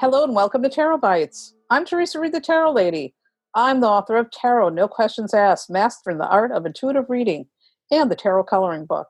[0.00, 1.54] Hello and welcome to Tarot Bites.
[1.70, 3.16] I'm Teresa Reed, the Tarot Lady.
[3.56, 7.46] I'm the author of Tarot No Questions Asked, Mastering the Art of Intuitive Reading,
[7.90, 9.08] and the Tarot Coloring Book.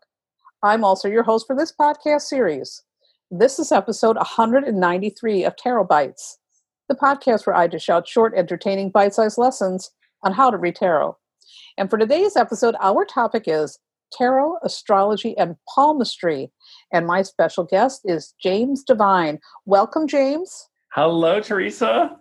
[0.62, 2.82] I'm also your host for this podcast series.
[3.30, 6.38] This is episode 193 of Tarot Bites,
[6.88, 9.91] the podcast where I dish out short, entertaining, bite sized lessons
[10.23, 11.18] on how to read tarot.
[11.77, 13.79] And for today's episode, our topic is
[14.10, 16.51] tarot, astrology, and palmistry.
[16.91, 19.38] And my special guest is James Devine.
[19.66, 20.67] Welcome, James.
[20.92, 22.16] Hello, Teresa.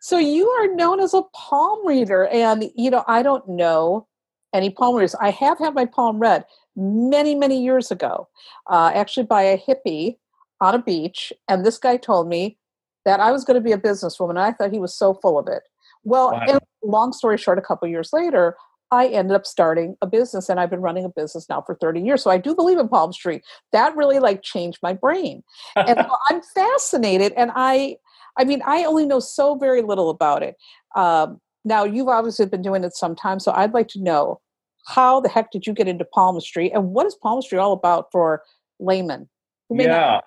[0.00, 4.06] So you are known as a palm reader, and you know I don't know
[4.54, 5.14] any palm readers.
[5.16, 6.44] I have had my palm read
[6.76, 8.28] many, many years ago,
[8.70, 10.16] uh, actually by a hippie
[10.60, 12.58] on a beach, and this guy told me
[13.04, 14.30] that I was going to be a businesswoman.
[14.30, 15.62] and I thought he was so full of it.
[16.04, 16.58] Well, wow.
[16.82, 18.56] long story short, a couple years later,
[18.90, 22.00] I ended up starting a business and I've been running a business now for 30
[22.00, 22.22] years.
[22.22, 23.42] So I do believe in Palm palmistry.
[23.72, 25.42] That really like changed my brain.
[25.76, 27.96] And so I'm fascinated and I
[28.36, 30.56] I mean I only know so very little about it.
[30.96, 34.40] Um, now you've obviously been doing it some time, so I'd like to know
[34.86, 38.42] how the heck did you get into palmistry and what is palmistry all about for
[38.78, 39.28] laymen?
[39.70, 40.20] yeah.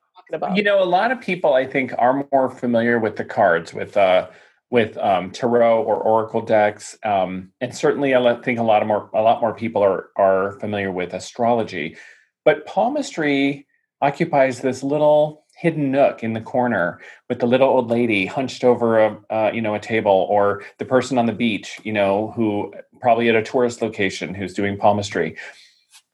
[0.55, 3.97] You know, a lot of people I think are more familiar with the cards, with
[3.97, 4.27] uh
[4.73, 9.07] with um, tarot or oracle decks, um, and certainly I think a lot of more
[9.13, 11.95] a lot more people are are familiar with astrology.
[12.43, 13.67] But palmistry
[14.01, 16.99] occupies this little hidden nook in the corner
[17.29, 20.85] with the little old lady hunched over a uh, you know a table, or the
[20.85, 25.37] person on the beach, you know, who probably at a tourist location who's doing palmistry.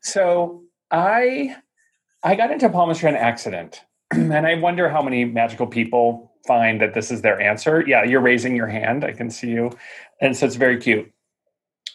[0.01, 1.55] So I
[2.23, 6.95] I got into palmistry on accident, and I wonder how many magical people find that
[6.95, 7.83] this is their answer.
[7.85, 9.05] Yeah, you're raising your hand.
[9.05, 9.69] I can see you.
[10.19, 11.11] And so it's very cute.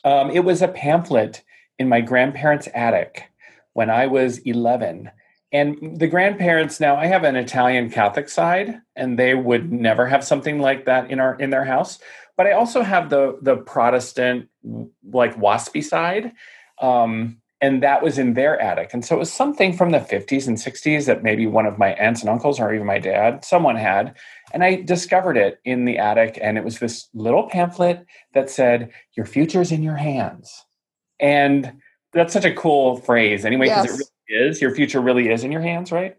[0.04, 1.42] Um, it was a pamphlet
[1.76, 3.25] in my grandparents' attic
[3.72, 5.10] when I was 11.
[5.50, 10.22] And the grandparents now, I have an Italian Catholic side, and they would never have
[10.22, 11.98] something like that in our in their house.
[12.37, 14.48] But I also have the the Protestant
[15.20, 16.32] like waspy side.
[16.81, 18.92] Um, and that was in their attic.
[18.92, 21.94] And so it was something from the 50s and 60s that maybe one of my
[21.94, 24.14] aunts and uncles or even my dad, someone had.
[24.52, 28.04] And I discovered it in the attic, and it was this little pamphlet
[28.34, 30.62] that said, Your future's in your hands.
[31.19, 31.80] And
[32.12, 33.94] that's such a cool phrase, anyway, because yes.
[33.94, 34.60] it really is.
[34.60, 36.19] Your future really is in your hands, right?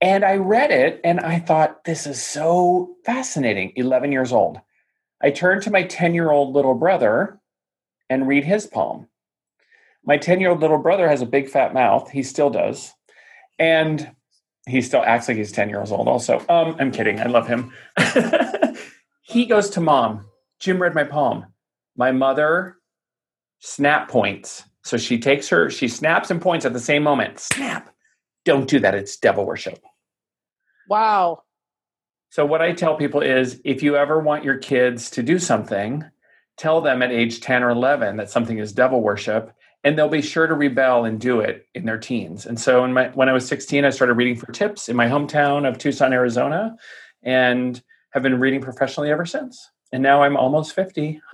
[0.00, 3.72] And I read it and I thought, This is so fascinating.
[3.74, 4.60] 11 years old.
[5.20, 7.40] I turned to my 10 year old little brother
[8.08, 9.08] and read his palm
[10.06, 12.10] my 10 year old little brother has a big fat mouth.
[12.10, 12.94] He still does.
[13.58, 14.10] And
[14.68, 16.38] he still acts like he's 10 years old, also.
[16.48, 17.20] Um, I'm kidding.
[17.20, 17.72] I love him.
[19.22, 20.26] he goes to mom.
[20.60, 21.46] Jim read my palm.
[21.96, 22.76] My mother
[23.60, 24.64] snap points.
[24.82, 27.40] So she takes her, she snaps and points at the same moment.
[27.40, 27.92] Snap.
[28.44, 28.94] Don't do that.
[28.94, 29.80] It's devil worship.
[30.88, 31.42] Wow.
[32.30, 36.04] So, what I tell people is if you ever want your kids to do something,
[36.56, 39.52] tell them at age 10 or 11 that something is devil worship
[39.86, 42.44] and they'll be sure to rebel and do it in their teens.
[42.44, 45.06] And so in my, when I was 16, I started reading for tips in my
[45.06, 46.76] hometown of Tucson, Arizona,
[47.22, 47.80] and
[48.10, 49.70] have been reading professionally ever since.
[49.92, 51.20] And now I'm almost 50.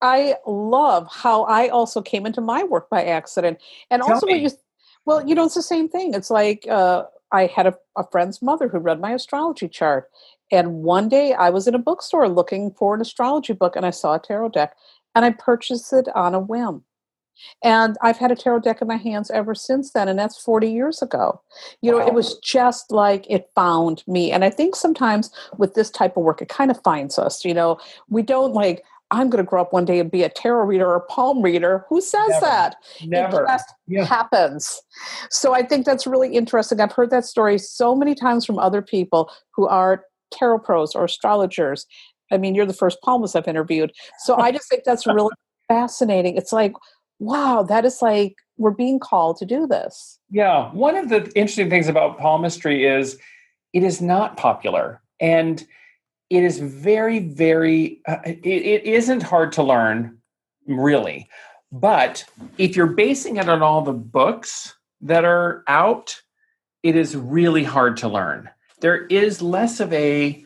[0.00, 3.58] I love how I also came into my work by accident.
[3.90, 4.40] And Tell also me.
[4.40, 4.58] what you
[5.04, 6.14] well, you know, it's the same thing.
[6.14, 10.08] It's like uh, I had a, a friend's mother who read my astrology chart.
[10.50, 13.90] And one day I was in a bookstore looking for an astrology book and I
[13.90, 14.74] saw a tarot deck
[15.14, 16.84] and I purchased it on a whim.
[17.62, 20.70] And I've had a tarot deck in my hands ever since then, and that's 40
[20.70, 21.40] years ago.
[21.80, 22.06] You know, wow.
[22.06, 24.32] it was just like it found me.
[24.32, 27.44] And I think sometimes with this type of work, it kind of finds us.
[27.44, 30.28] You know, we don't like, I'm going to grow up one day and be a
[30.28, 31.84] tarot reader or a palm reader.
[31.88, 32.46] Who says Never.
[32.46, 32.76] that?
[33.04, 33.42] Never.
[33.42, 34.04] It just yeah.
[34.04, 34.80] happens.
[35.30, 36.80] So I think that's really interesting.
[36.80, 41.04] I've heard that story so many times from other people who are tarot pros or
[41.04, 41.86] astrologers.
[42.30, 43.92] I mean, you're the first palmist I've interviewed.
[44.20, 45.34] So I just think that's really
[45.68, 46.36] fascinating.
[46.36, 46.72] It's like,
[47.20, 50.18] wow, that is like we're being called to do this.
[50.30, 50.70] Yeah.
[50.72, 53.18] One of the interesting things about palmistry is
[53.72, 55.64] it is not popular and
[56.30, 60.18] it is very, very, uh, it, it isn't hard to learn,
[60.66, 61.28] really.
[61.72, 62.24] But
[62.58, 66.20] if you're basing it on all the books that are out,
[66.82, 68.48] it is really hard to learn.
[68.80, 70.44] There is less of a,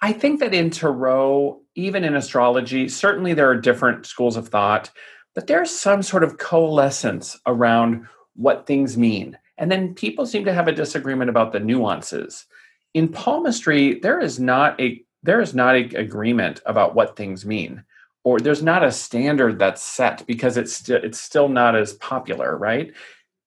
[0.00, 4.90] I think that in Tarot, even in astrology, certainly there are different schools of thought
[5.34, 9.38] but there's some sort of coalescence around what things mean.
[9.58, 12.46] And then people seem to have a disagreement about the nuances.
[12.92, 17.82] In palmistry, there is not a there is not a agreement about what things mean
[18.24, 22.56] or there's not a standard that's set because it's st- it's still not as popular,
[22.56, 22.92] right?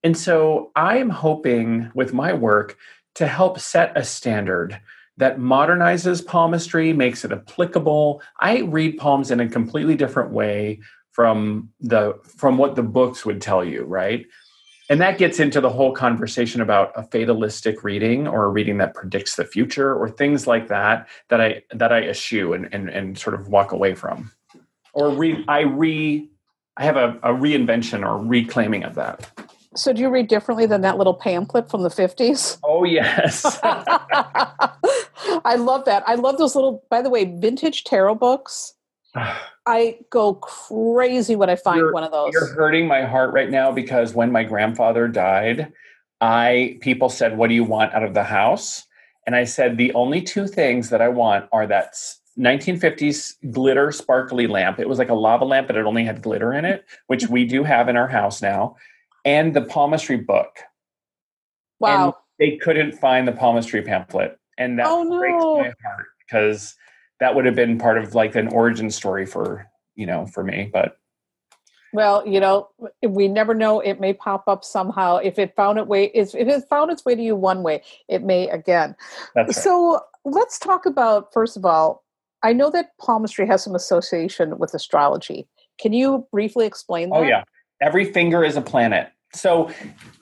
[0.03, 2.77] And so I'm hoping with my work
[3.15, 4.79] to help set a standard
[5.17, 8.21] that modernizes palmistry, makes it applicable.
[8.39, 10.79] I read palms in a completely different way
[11.17, 14.27] from the from what the books would tell you, right?
[14.87, 18.93] And that gets into the whole conversation about a fatalistic reading or a reading that
[18.93, 23.17] predicts the future or things like that that I that I eschew and and, and
[23.17, 24.31] sort of walk away from.
[24.93, 26.29] Or re I re
[26.77, 29.27] I have a, a reinvention or reclaiming of that.
[29.75, 32.59] So do you read differently than that little pamphlet from the 50s?
[32.63, 33.59] Oh yes.
[33.63, 36.03] I love that.
[36.05, 38.75] I love those little by the way, vintage tarot books.
[39.65, 42.31] I go crazy when I find you're, one of those.
[42.33, 45.73] You're hurting my heart right now because when my grandfather died,
[46.21, 48.85] I people said, "What do you want out of the house?"
[49.25, 51.95] And I said, "The only two things that I want are that
[52.37, 54.79] 1950s glitter sparkly lamp.
[54.79, 57.45] It was like a lava lamp, but it only had glitter in it, which we
[57.45, 58.75] do have in our house now,
[59.25, 60.59] and the palmistry book.
[61.79, 62.05] Wow.
[62.05, 64.39] And they couldn't find the palmistry pamphlet.
[64.57, 65.19] And that oh, no.
[65.19, 66.75] breaks my heart because
[67.19, 70.69] that would have been part of like an origin story for, you know, for me.
[70.71, 70.97] But
[71.93, 72.69] well, you know,
[73.01, 73.79] we never know.
[73.79, 75.17] It may pop up somehow.
[75.17, 78.23] If it found its way, if it found its way to you one way, it
[78.23, 78.95] may again.
[79.35, 79.51] Right.
[79.51, 82.03] So let's talk about first of all.
[82.43, 85.47] I know that palmistry has some association with astrology.
[85.79, 87.25] Can you briefly explain oh, that?
[87.25, 87.43] Oh yeah,
[87.81, 89.09] every finger is a planet.
[89.33, 89.71] So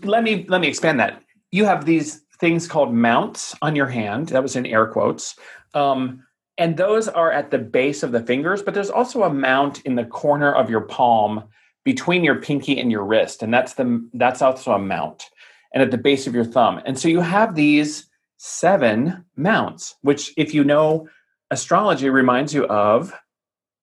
[0.01, 1.21] let me let me expand that.
[1.51, 4.29] You have these things called mounts on your hand.
[4.29, 5.35] That was in air quotes.
[5.73, 6.24] Um,
[6.57, 9.95] and those are at the base of the fingers, but there's also a mount in
[9.95, 11.43] the corner of your palm
[11.83, 13.43] between your pinky and your wrist.
[13.43, 15.29] And that's the that's also a mount.
[15.73, 16.81] And at the base of your thumb.
[16.85, 18.07] And so you have these
[18.37, 21.09] seven mounts, which if you know
[21.51, 23.13] astrology reminds you of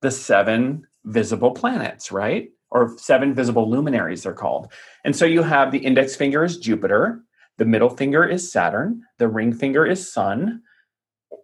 [0.01, 2.51] the seven visible planets, right?
[2.71, 4.73] Or seven visible luminaries, they're called.
[5.05, 7.23] And so you have the index finger is Jupiter,
[7.59, 10.63] the middle finger is Saturn, the ring finger is Sun,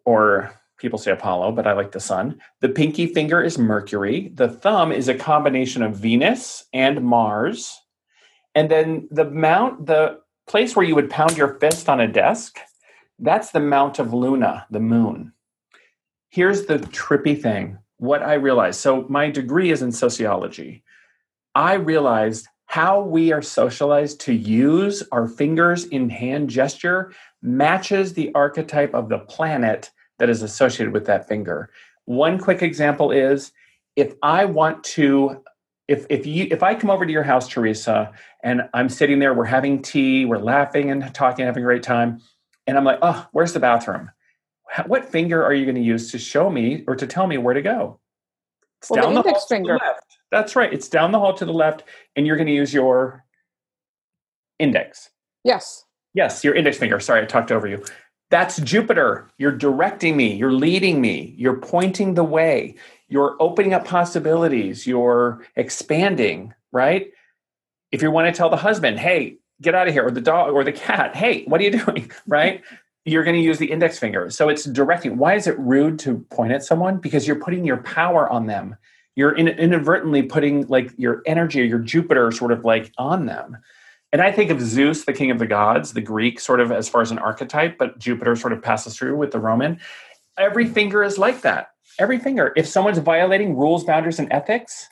[0.06, 2.40] or people say Apollo, but I like the sun.
[2.60, 4.30] The pinky finger is Mercury.
[4.34, 7.80] The thumb is a combination of Venus and Mars.
[8.54, 12.58] And then the mount, the place where you would pound your fist on a desk,
[13.18, 15.32] that's the mount of Luna, the moon.
[16.30, 18.80] Here's the trippy thing what I realized.
[18.80, 20.84] So, my degree is in sociology.
[21.54, 28.32] I realized how we are socialized to use our fingers in hand gesture matches the
[28.34, 31.70] archetype of the planet that is associated with that finger.
[32.04, 33.52] One quick example is
[33.96, 35.42] if I want to
[35.88, 38.12] if if you if I come over to your house, Teresa,
[38.44, 42.20] and I'm sitting there, we're having tea, we're laughing and talking, having a great time,
[42.66, 44.10] and I'm like, oh, where's the bathroom?
[44.86, 47.54] What finger are you going to use to show me or to tell me where
[47.54, 48.00] to go?
[48.80, 49.78] It's well, down the, the index finger.
[49.78, 49.94] The
[50.30, 50.72] That's right.
[50.72, 51.84] It's down the hall to the left,
[52.16, 53.24] and you're going to use your
[54.58, 55.10] index.
[55.42, 55.84] Yes.
[56.12, 57.00] Yes, your index finger.
[57.00, 57.82] Sorry, I talked over you.
[58.30, 59.30] That's Jupiter.
[59.38, 62.74] You're directing me, you're leading me, you're pointing the way,
[63.08, 67.10] you're opening up possibilities, you're expanding, right?
[67.90, 70.52] If you want to tell the husband, hey, get out of here, or the dog
[70.52, 72.62] or the cat, hey, what are you doing, right?
[73.06, 74.28] You're going to use the index finger.
[74.28, 75.16] So it's directing.
[75.16, 76.98] Why is it rude to point at someone?
[76.98, 78.76] Because you're putting your power on them.
[79.16, 83.56] You're inadvertently putting like your energy or your Jupiter sort of like on them.
[84.12, 86.88] And I think of Zeus, the king of the gods, the Greek sort of as
[86.88, 89.78] far as an archetype, but Jupiter sort of passes through with the Roman.
[90.38, 91.68] Every finger is like that.
[91.98, 92.52] Every finger.
[92.56, 94.88] If someone's violating rules, boundaries, and ethics,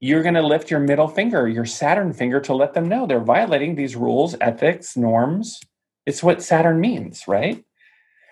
[0.00, 3.20] you're going to lift your middle finger, your Saturn finger, to let them know they're
[3.20, 5.60] violating these rules, ethics, norms.
[6.06, 7.64] It's what Saturn means, right?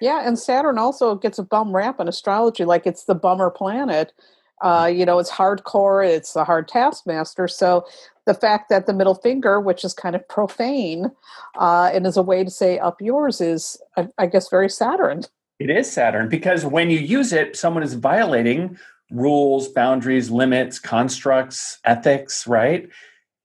[0.00, 4.12] Yeah, and Saturn also gets a bum rap in astrology, like it's the bummer planet.
[4.61, 7.49] Uh, you know, it's hardcore, it's a hard taskmaster.
[7.49, 7.87] So
[8.27, 11.11] the fact that the middle finger, which is kind of profane
[11.59, 15.23] uh, and is a way to say up yours, is, I, I guess, very Saturn.
[15.59, 18.79] It is Saturn because when you use it, someone is violating
[19.11, 22.88] rules, boundaries, limits, constructs, ethics, right?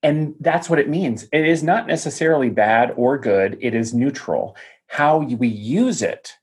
[0.02, 1.26] And that's what it means.
[1.32, 4.56] It is not necessarily bad or good, it is neutral.
[4.86, 6.34] How we use it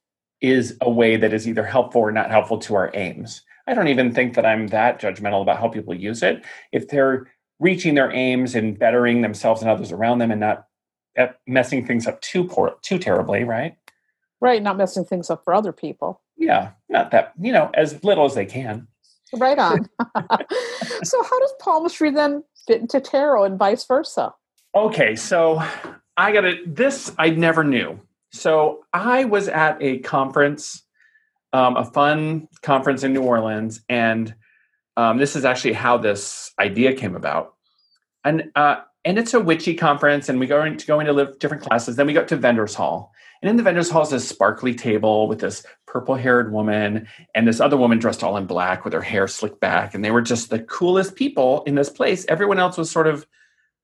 [0.41, 3.43] is a way that is either helpful or not helpful to our aims.
[3.67, 6.43] I don't even think that I'm that judgmental about how people use it.
[6.71, 7.27] If they're
[7.61, 10.65] reaching their aims and bettering themselves and others around them and not
[11.17, 13.77] uh, messing things up too poor too terribly right?
[14.41, 16.21] Right not messing things up for other people.
[16.37, 18.87] Yeah not that you know as little as they can.
[19.33, 19.87] Right on.
[21.03, 24.33] So how does palmistry then fit into tarot and vice versa?
[24.75, 25.61] Okay so
[26.17, 27.99] i got it this i never knew.
[28.31, 30.83] So i was at a conference
[31.53, 34.33] um, a fun conference in new orleans and
[34.97, 37.55] um, this is actually how this idea came about.
[38.23, 41.63] And uh, and it's a witchy conference, and we go into going to live different
[41.63, 41.95] classes.
[41.95, 45.27] Then we go to vendors hall, and in the vendors hall is this sparkly table
[45.27, 49.01] with this purple haired woman and this other woman dressed all in black with her
[49.01, 52.25] hair slicked back, and they were just the coolest people in this place.
[52.29, 53.25] Everyone else was sort of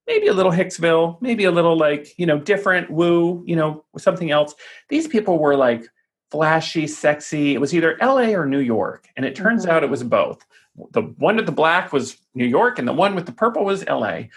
[0.06, 4.30] maybe a little Hicksville, maybe a little like you know different woo, you know something
[4.30, 4.54] else.
[4.90, 5.88] These people were like
[6.32, 7.54] flashy, sexy.
[7.54, 8.36] It was either L.A.
[8.36, 9.72] or New York, and it turns mm-hmm.
[9.72, 10.46] out it was both.
[10.92, 13.84] The one with the black was New York, and the one with the purple was
[13.88, 14.30] L.A.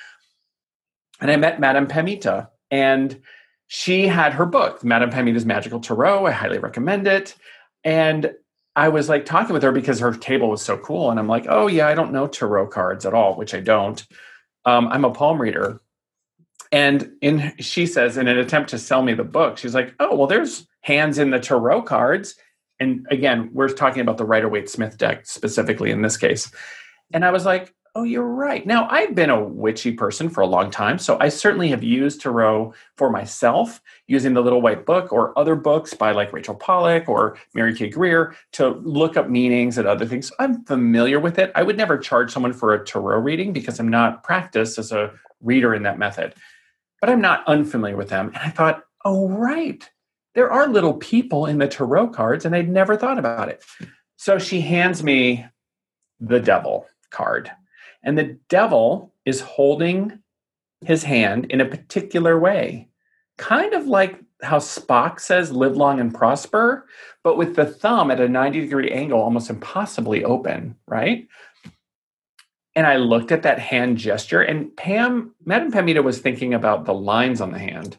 [1.20, 3.20] And I met Madame Pamita, and
[3.66, 6.26] she had her book, Madame Pamita's Magical Tarot.
[6.26, 7.34] I highly recommend it.
[7.84, 8.34] And
[8.76, 11.46] I was like talking with her because her table was so cool, and I'm like,
[11.48, 14.04] oh yeah, I don't know tarot cards at all, which I don't.
[14.64, 15.80] Um, I'm a palm reader,
[16.72, 20.14] and in she says in an attempt to sell me the book, she's like, "Oh,
[20.14, 22.36] well, there's hands in the tarot cards."
[22.78, 26.50] And again, we're talking about the Rider Waite Smith deck specifically in this case.
[27.12, 30.46] And I was like, "Oh, you're right." Now, I've been a witchy person for a
[30.46, 35.12] long time, so I certainly have used tarot for myself using the Little White Book
[35.12, 37.88] or other books by like Rachel Pollack or Mary K.
[37.88, 40.30] Greer to look up meanings and other things.
[40.38, 41.50] I'm familiar with it.
[41.56, 45.12] I would never charge someone for a tarot reading because I'm not practiced as a
[45.42, 46.34] reader in that method
[47.00, 48.28] but I'm not unfamiliar with them.
[48.28, 49.88] And I thought, oh, right.
[50.34, 53.64] There are little people in the tarot cards, and I'd never thought about it.
[54.16, 55.46] So she hands me
[56.20, 57.50] the devil card.
[58.02, 60.20] And the devil is holding
[60.82, 62.88] his hand in a particular way,
[63.36, 66.86] kind of like how Spock says, live long and prosper,
[67.22, 71.28] but with the thumb at a 90 degree angle, almost impossibly open, right?
[72.76, 76.94] And I looked at that hand gesture, and Pam, Madam Pamita was thinking about the
[76.94, 77.96] lines on the hand,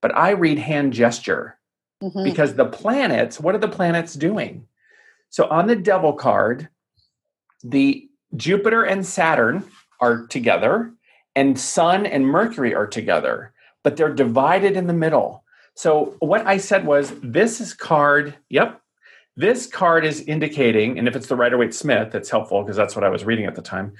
[0.00, 1.58] but I read hand gesture
[2.02, 2.24] mm-hmm.
[2.24, 4.66] because the planets, what are the planets doing?
[5.28, 6.68] So on the devil card,
[7.62, 9.64] the Jupiter and Saturn
[10.00, 10.92] are together,
[11.36, 13.52] and Sun and Mercury are together,
[13.82, 15.44] but they're divided in the middle.
[15.74, 18.80] So what I said was, this is card, yep,
[19.36, 22.94] this card is indicating, and if it's the Rider Waite Smith, that's helpful because that's
[22.94, 23.94] what I was reading at the time.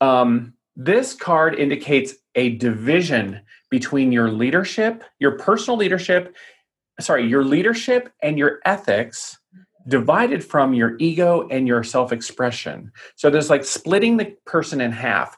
[0.00, 3.40] Um, this card indicates a division
[3.70, 6.34] between your leadership, your personal leadership,
[7.00, 9.38] sorry, your leadership and your ethics
[9.86, 12.90] divided from your ego and your self expression.
[13.16, 15.36] So there's like splitting the person in half.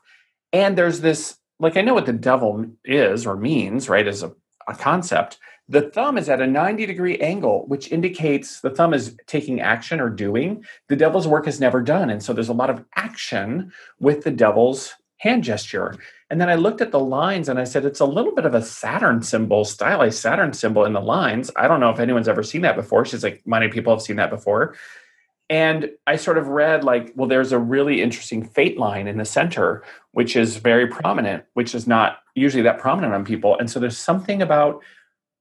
[0.53, 4.33] And there's this, like, I know what the devil is or means, right, as a,
[4.69, 5.39] a concept.
[5.69, 10.01] The thumb is at a 90 degree angle, which indicates the thumb is taking action
[10.01, 10.65] or doing.
[10.89, 12.09] The devil's work is never done.
[12.09, 15.97] And so there's a lot of action with the devil's hand gesture.
[16.31, 18.55] And then I looked at the lines and I said, it's a little bit of
[18.55, 21.51] a Saturn symbol, stylized Saturn symbol in the lines.
[21.57, 23.05] I don't know if anyone's ever seen that before.
[23.05, 24.77] She's like, many people have seen that before.
[25.49, 29.25] And I sort of read, like, well, there's a really interesting fate line in the
[29.25, 33.57] center, which is very prominent, which is not usually that prominent on people.
[33.57, 34.83] And so there's something about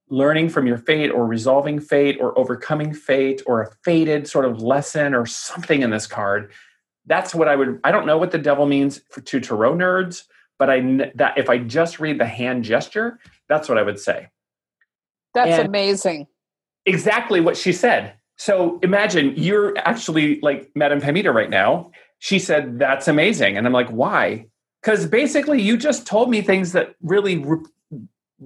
[0.09, 4.61] learning from your fate or resolving fate or overcoming fate or a fated sort of
[4.61, 6.51] lesson or something in this card
[7.07, 10.23] that's what i would i don't know what the devil means for, to tarot nerds
[10.59, 10.79] but i
[11.15, 14.27] that if i just read the hand gesture that's what i would say.
[15.33, 16.27] That's and amazing.
[16.85, 18.13] exactly what she said.
[18.37, 21.91] So imagine you're actually like madame pamita right now.
[22.19, 23.57] She said that's amazing.
[23.57, 24.47] And i'm like why?
[24.81, 27.43] Because basically you just told me things that really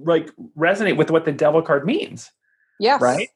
[0.04, 2.30] like resonate with what the devil card means.
[2.78, 3.00] Yes.
[3.00, 3.28] Right?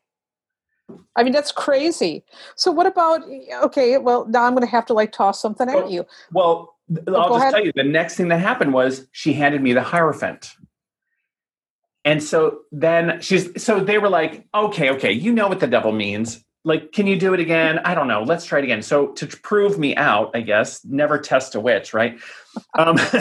[1.17, 2.25] I mean, that's crazy.
[2.57, 3.23] So what about
[3.65, 6.07] okay, well, now I'm going to have to like toss something well, at you.
[6.33, 6.75] Well,
[7.09, 7.55] oh, I'll just ahead.
[7.55, 10.55] tell you the next thing that happened was she handed me the Hierophant.
[12.05, 15.93] And so then she's so they were like, "Okay, okay, you know what the devil
[15.93, 16.45] means.
[16.67, 17.79] Like, can you do it again?
[17.79, 18.23] I don't know.
[18.23, 21.95] Let's try it again." So to prove me out, I guess, never test a witch,
[21.95, 22.19] right?
[22.79, 22.97] Um,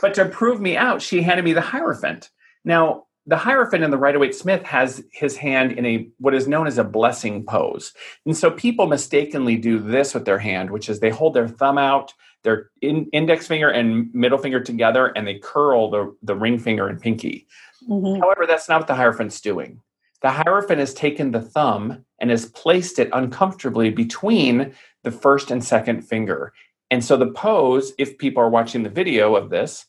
[0.00, 2.30] but to prove me out, she handed me the Hierophant.
[2.64, 6.48] Now, the Hierophant in the Rider Waite Smith has his hand in a what is
[6.48, 7.92] known as a blessing pose.
[8.26, 11.78] And so people mistakenly do this with their hand, which is they hold their thumb
[11.78, 12.12] out,
[12.42, 16.88] their in, index finger and middle finger together, and they curl the, the ring finger
[16.88, 17.46] and pinky.
[17.88, 18.20] Mm-hmm.
[18.20, 19.80] However, that's not what the Hierophant's doing.
[20.22, 25.64] The Hierophant has taken the thumb and has placed it uncomfortably between the first and
[25.64, 26.52] second finger.
[26.90, 29.86] And so the pose, if people are watching the video of this,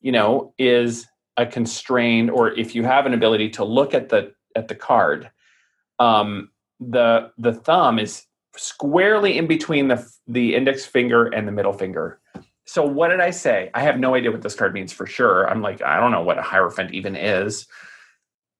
[0.00, 4.32] you know, is a constrained or if you have an ability to look at the
[4.54, 5.30] at the card
[5.98, 11.72] um, the the thumb is squarely in between the the index finger and the middle
[11.72, 12.20] finger.
[12.64, 13.70] So what did i say?
[13.74, 15.48] I have no idea what this card means for sure.
[15.48, 17.66] I'm like i don't know what a hierophant even is.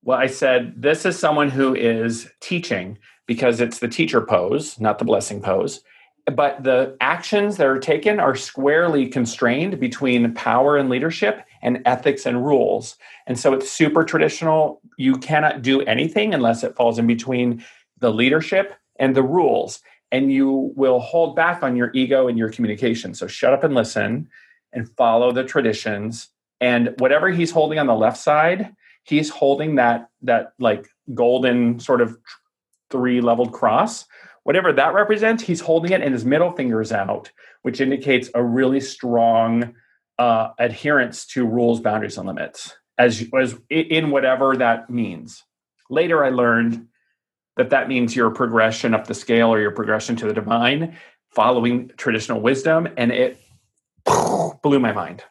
[0.03, 4.99] Well i said this is someone who is teaching because it's the teacher pose not
[4.99, 5.81] the blessing pose.
[6.25, 12.25] But the actions that are taken are squarely constrained between power and leadership and ethics
[12.25, 12.95] and rules.
[13.25, 14.81] And so it's super traditional.
[14.97, 17.63] You cannot do anything unless it falls in between
[17.99, 19.79] the leadership and the rules.
[20.11, 23.15] And you will hold back on your ego and your communication.
[23.15, 24.29] So shut up and listen
[24.71, 26.29] and follow the traditions.
[26.61, 32.01] And whatever he's holding on the left side, he's holding that that like golden sort
[32.01, 32.17] of
[32.89, 34.05] three leveled cross
[34.43, 37.29] whatever that represents he's holding it and his middle finger is out
[37.63, 39.73] which indicates a really strong
[40.19, 45.43] uh, adherence to rules boundaries and limits as, as in whatever that means.
[45.89, 46.87] Later i learned
[47.57, 50.97] that that means your progression up the scale or your progression to the divine
[51.29, 53.39] following traditional wisdom and it
[54.63, 55.23] blew my mind.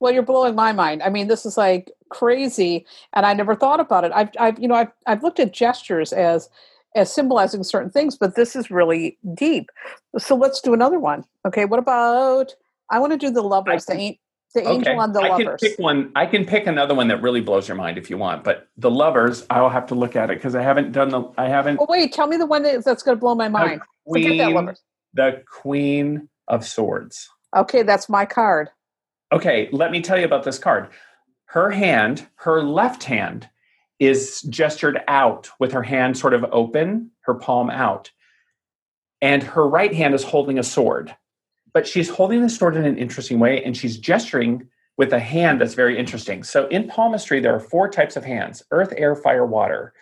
[0.00, 1.02] Well you're blowing my mind.
[1.02, 4.12] I mean this is like crazy and i never thought about it.
[4.14, 6.48] I've, I've you know I've, I've looked at gestures as
[6.96, 9.70] as symbolizing certain things but this is really deep.
[10.18, 11.24] So let's do another one.
[11.46, 12.54] Okay what about
[12.90, 14.18] i want to do the lovers can, the,
[14.54, 14.70] the okay.
[14.72, 17.40] angel on the I lovers can pick one i can pick another one that really
[17.40, 20.36] blows your mind if you want but the lovers i'll have to look at it
[20.36, 23.16] because i haven't done the i haven't oh wait tell me the one that's going
[23.16, 28.26] to blow my mind queen, Forget that lovers the queen of swords okay that's my
[28.26, 28.70] card
[29.32, 30.90] okay let me tell you about this card
[31.54, 33.48] her hand, her left hand,
[34.00, 38.10] is gestured out with her hand sort of open, her palm out.
[39.22, 41.14] And her right hand is holding a sword.
[41.74, 45.60] But she's holding the sword in an interesting way and she's gesturing with a hand
[45.60, 46.42] that's very interesting.
[46.42, 49.92] So in palmistry, there are four types of hands earth, air, fire, water.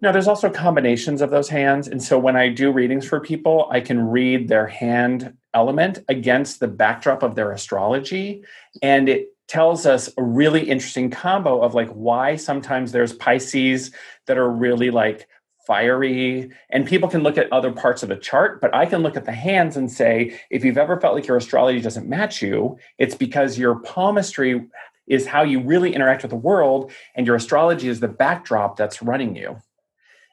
[0.00, 1.88] Now, there's also combinations of those hands.
[1.88, 6.60] And so when I do readings for people, I can read their hand element against
[6.60, 8.44] the backdrop of their astrology.
[8.80, 13.90] And it tells us a really interesting combo of like why sometimes there's Pisces
[14.26, 15.26] that are really like
[15.68, 19.16] fiery and people can look at other parts of the chart but i can look
[19.16, 22.76] at the hands and say if you've ever felt like your astrology doesn't match you
[22.98, 24.66] it's because your palmistry
[25.06, 29.02] is how you really interact with the world and your astrology is the backdrop that's
[29.02, 29.56] running you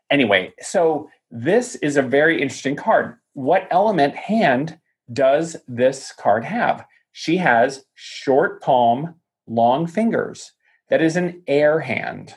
[0.10, 4.80] anyway so this is a very interesting card what element hand
[5.14, 6.86] does this card have
[7.18, 9.16] she has short palm,
[9.48, 10.52] long fingers.
[10.90, 12.34] That is an air hand.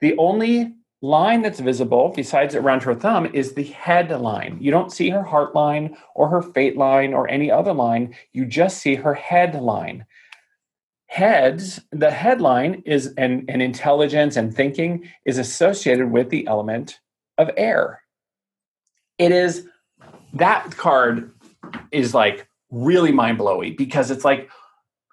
[0.00, 0.72] The only
[1.04, 4.56] line that's visible besides around her thumb is the head line.
[4.58, 8.14] You don't see her heart line or her fate line or any other line.
[8.32, 10.06] You just see her head line.
[11.06, 17.00] Heads, the headline is and, and intelligence and thinking is associated with the element
[17.36, 18.00] of air.
[19.18, 19.66] It is
[20.32, 21.30] that card
[21.92, 24.48] is like really mind blowing because it's like,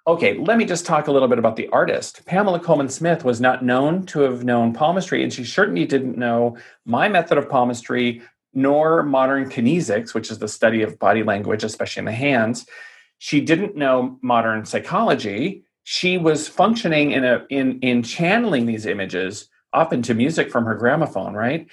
[0.07, 2.25] okay, let me just talk a little bit about the artist.
[2.25, 6.57] Pamela Colman Smith was not known to have known palmistry, and she certainly didn't know
[6.85, 8.21] my method of palmistry,
[8.53, 12.65] nor modern kinesics, which is the study of body language, especially in the hands.
[13.19, 15.63] She didn't know modern psychology.
[15.83, 20.75] She was functioning in a in in channeling these images often to music from her
[20.75, 21.67] gramophone, right?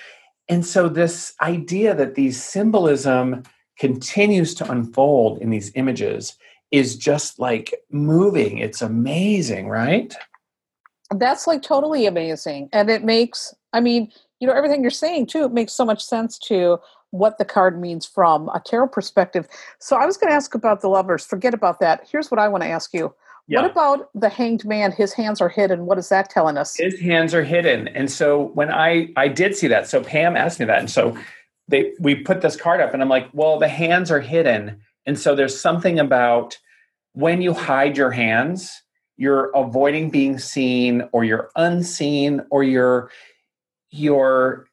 [0.48, 3.42] And so this idea that these symbolism
[3.78, 6.36] continues to unfold in these images
[6.70, 8.58] is just like moving.
[8.58, 10.14] It's amazing, right?
[11.14, 12.68] That's like totally amazing.
[12.72, 16.04] And it makes, I mean, you know, everything you're saying too, it makes so much
[16.04, 16.78] sense to
[17.10, 19.48] what the card means from a tarot perspective.
[19.78, 21.24] So I was going to ask about the lovers.
[21.24, 22.06] Forget about that.
[22.10, 23.14] Here's what I want to ask you.
[23.46, 23.62] Yeah.
[23.62, 24.92] What about the hanged man?
[24.92, 25.86] His hands are hidden.
[25.86, 26.76] What is that telling us?
[26.76, 27.88] His hands are hidden.
[27.88, 31.16] And so when I I did see that, so Pam asked me that, and so
[31.68, 35.18] they we put this card up and i'm like well the hands are hidden and
[35.18, 36.58] so there's something about
[37.14, 38.82] when you hide your hands
[39.18, 43.10] you're avoiding being seen or you're unseen or you're
[43.90, 44.66] you're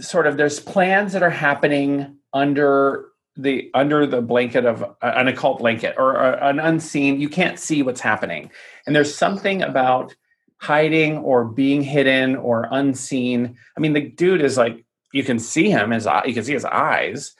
[0.00, 5.28] sort of there's plans that are happening under the under the blanket of uh, an
[5.28, 8.50] occult blanket or uh, an unseen you can't see what's happening.
[8.86, 10.14] And there's something about
[10.58, 13.56] hiding or being hidden or unseen.
[13.76, 16.64] I mean the dude is like you can see him his you can see his
[16.64, 17.34] eyes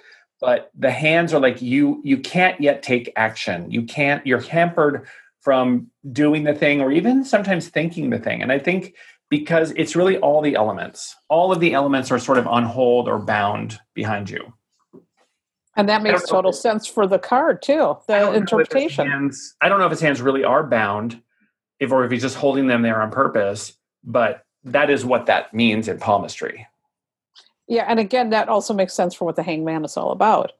[0.44, 3.70] but the hands are like you you can't yet take action.
[3.70, 5.06] You can't you're hampered
[5.40, 8.42] from doing the thing or even sometimes thinking the thing.
[8.42, 8.94] And i think
[9.30, 11.16] because it's really all the elements.
[11.30, 14.52] All of the elements are sort of on hold or bound behind you.
[15.76, 19.08] And that makes total sense for the card too the I interpretation.
[19.08, 21.22] hands, i don't know if his hands really are bound
[21.80, 23.72] if or if he's just holding them there on purpose
[24.04, 26.66] but that is what that means in palmistry
[27.68, 30.52] yeah, and again, that also makes sense for what the hangman is all about.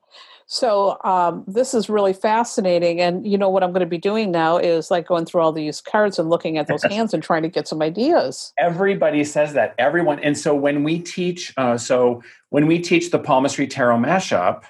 [0.46, 4.30] So um, this is really fascinating, and you know what I'm going to be doing
[4.30, 7.42] now is like going through all these cards and looking at those hands and trying
[7.42, 8.52] to get some ideas.
[8.58, 9.74] Everybody says that.
[9.78, 14.64] Everyone, and so when we teach, uh, so when we teach the palmistry tarot mashup,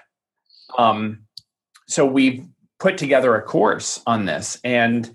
[0.78, 1.20] um,
[1.88, 2.46] so we've
[2.78, 5.12] put together a course on this, and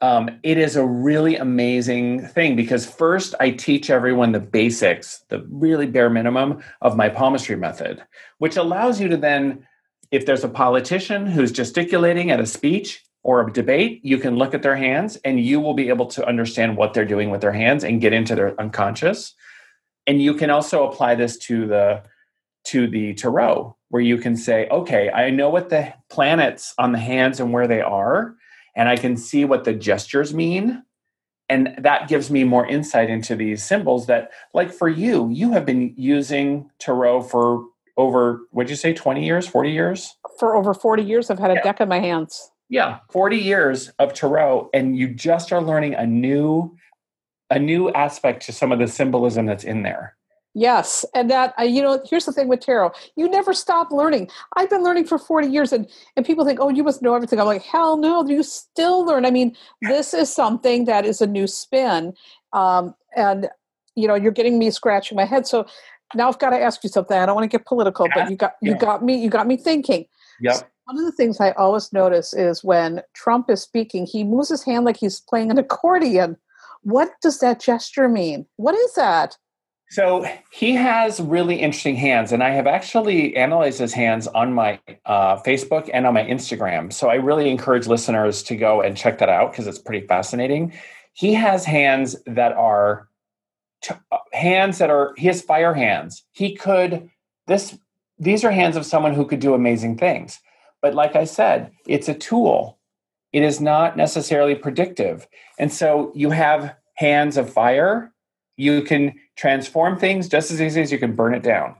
[0.00, 5.46] um, it is a really amazing thing because first I teach everyone the basics, the
[5.48, 8.02] really bare minimum of my palmistry method,
[8.38, 9.66] which allows you to then,
[10.10, 14.54] if there's a politician who's gesticulating at a speech or a debate, you can look
[14.54, 17.52] at their hands and you will be able to understand what they're doing with their
[17.52, 19.34] hands and get into their unconscious.
[20.06, 22.02] And you can also apply this to the
[22.66, 26.98] to the tarot, where you can say, okay, I know what the planets on the
[26.98, 28.34] hands and where they are
[28.76, 30.84] and I can see what the gestures mean.
[31.48, 35.64] And that gives me more insight into these symbols that, like for you, you have
[35.64, 37.64] been using Tarot for
[37.96, 40.14] over, what'd you say 20 years, 40 years?
[40.38, 41.62] For over 40 years, I've had a yeah.
[41.62, 42.50] deck in my hands.
[42.68, 46.76] Yeah, 40 years of Tarot, and you just are learning a new
[47.48, 50.16] a new aspect to some of the symbolism that's in there.
[50.58, 54.30] Yes, and that uh, you know, here's the thing with tarot: you never stop learning.
[54.56, 57.38] I've been learning for forty years, and and people think, oh, you must know everything.
[57.38, 59.26] I'm like, hell no, you still learn.
[59.26, 62.14] I mean, this is something that is a new spin,
[62.54, 63.50] um, and
[63.96, 65.46] you know, you're getting me scratching my head.
[65.46, 65.66] So
[66.14, 67.18] now I've got to ask you something.
[67.18, 69.58] I don't want to get political, but you got you got me you got me
[69.58, 70.06] thinking.
[70.40, 70.54] Yep.
[70.54, 74.48] So one of the things I always notice is when Trump is speaking, he moves
[74.48, 76.38] his hand like he's playing an accordion.
[76.80, 78.46] What does that gesture mean?
[78.56, 79.36] What is that?
[79.90, 84.80] So he has really interesting hands, and I have actually analyzed his hands on my
[85.04, 86.92] uh, Facebook and on my Instagram.
[86.92, 90.72] So I really encourage listeners to go and check that out because it's pretty fascinating.
[91.12, 93.08] He has hands that are
[93.82, 96.24] t- uh, hands that are he has fire hands.
[96.32, 97.08] He could
[97.46, 97.78] this
[98.18, 100.40] these are hands of someone who could do amazing things.
[100.82, 102.78] But like I said, it's a tool.
[103.32, 105.26] It is not necessarily predictive.
[105.58, 108.12] And so you have hands of fire
[108.56, 111.76] you can transform things just as easy as you can burn it down.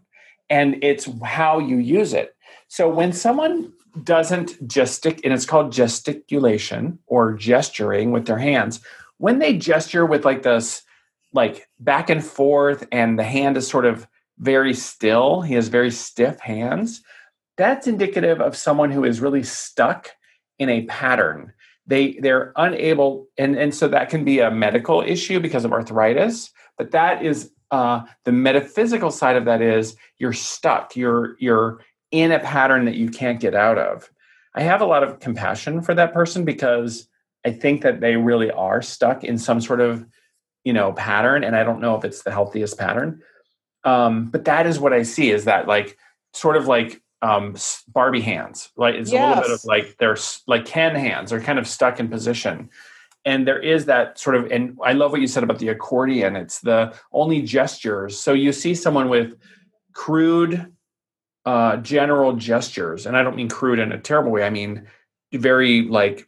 [0.49, 2.37] And it's how you use it.
[2.69, 8.81] So when someone doesn't gestic, and it's called gesticulation or gesturing with their hands,
[9.19, 10.83] when they gesture with like this,
[11.33, 14.07] like back and forth, and the hand is sort of
[14.39, 17.03] very still, he has very stiff hands,
[17.57, 20.11] that's indicative of someone who is really stuck
[20.59, 21.53] in a pattern
[21.87, 26.51] they they're unable and and so that can be a medical issue because of arthritis
[26.77, 30.97] but that is uh, the metaphysical side of that is you're stuck.
[30.97, 34.11] You're you're in a pattern that you can't get out of.
[34.55, 37.09] I have a lot of compassion for that person because
[37.45, 40.07] I think that they really are stuck in some sort of
[40.65, 43.23] you know pattern, and I don't know if it's the healthiest pattern.
[43.85, 45.97] Um, but that is what I see is that like
[46.33, 47.57] sort of like um,
[47.89, 48.95] Barbie hands, right?
[48.95, 49.25] It's yes.
[49.25, 52.71] a little bit of like they're like Ken hands They're kind of stuck in position
[53.27, 56.37] and there is that sort of and i love what you said about the accordion
[56.37, 59.35] it's the only gestures so you see someone with
[59.93, 60.73] crude
[61.45, 64.87] uh, general gestures and i don't mean crude in a terrible way i mean
[65.33, 66.27] very like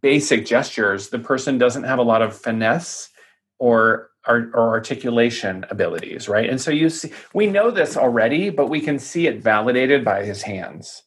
[0.00, 3.10] basic gestures the person doesn't have a lot of finesse
[3.58, 8.68] or or, or articulation abilities right and so you see we know this already but
[8.68, 11.02] we can see it validated by his hands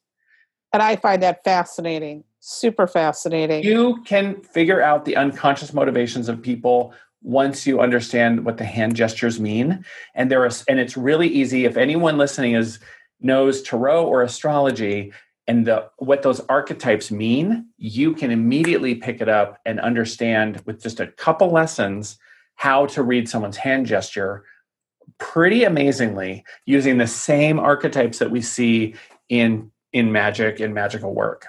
[0.74, 3.64] and i find that fascinating Super fascinating.
[3.64, 8.96] You can figure out the unconscious motivations of people once you understand what the hand
[8.96, 9.86] gestures mean.
[10.16, 12.80] And there is and it's really easy if anyone listening is
[13.20, 15.14] knows tarot or astrology
[15.46, 20.82] and the what those archetypes mean, you can immediately pick it up and understand with
[20.82, 22.18] just a couple lessons
[22.56, 24.44] how to read someone's hand gesture
[25.18, 28.96] pretty amazingly using the same archetypes that we see
[29.30, 31.48] in in magic and magical work.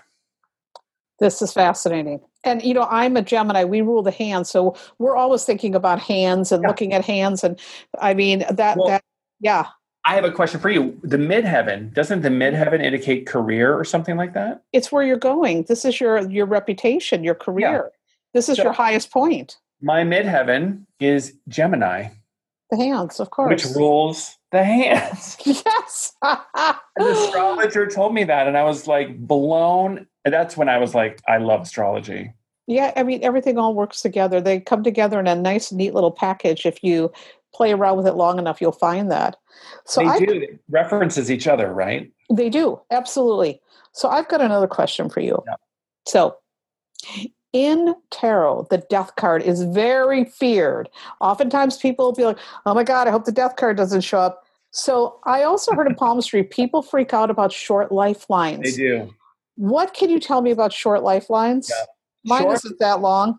[1.19, 2.21] This is fascinating.
[2.45, 3.65] And you know, I'm a Gemini.
[3.65, 6.69] We rule the hands, so we're always thinking about hands and yeah.
[6.69, 7.45] looking at hands.
[7.45, 7.59] And
[8.01, 9.05] I mean that well, that
[9.41, 9.67] yeah.
[10.05, 10.99] I have a question for you.
[11.05, 14.65] The midheaven doesn't the midheaven indicate career or something like that?
[14.73, 15.63] It's where you're going.
[15.65, 17.91] This is your your reputation, your career.
[17.93, 17.99] Yeah.
[18.35, 19.59] This is so your highest point.
[19.83, 22.09] My midheaven is Gemini.
[22.71, 23.51] The hands, of course.
[23.51, 25.37] Which rules the hands.
[25.47, 26.15] Yes.
[26.23, 30.07] An astrologer told me that, and I was like blown.
[30.25, 32.33] That's when I was like, I love astrology.
[32.67, 34.41] Yeah, I mean, everything all works together.
[34.41, 36.65] They come together in a nice, neat little package.
[36.65, 37.13] If you
[37.55, 39.37] play around with it long enough, you'll find that.
[39.85, 42.11] So they I, do it references each other, right?
[42.33, 43.61] They do absolutely.
[43.93, 45.43] So I've got another question for you.
[45.47, 45.57] Yeah.
[46.07, 46.37] So
[47.53, 50.89] in tarot, the death card is very feared.
[51.21, 54.19] Oftentimes people will be like, oh my God, I hope the death card doesn't show
[54.19, 54.45] up.
[54.71, 58.63] So I also heard in palmistry, people freak out about short lifelines.
[58.63, 59.15] They do.
[59.57, 61.71] What can you tell me about short lifelines?
[61.71, 61.85] Yeah.
[62.25, 63.39] Mine short, isn't that long.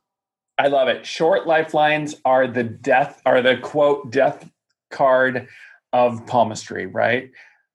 [0.59, 1.05] I love it.
[1.05, 4.49] Short lifelines are the death, are the quote death
[4.91, 5.47] card
[5.91, 7.31] of palmistry, right?